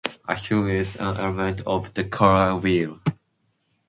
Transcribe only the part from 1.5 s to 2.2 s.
of the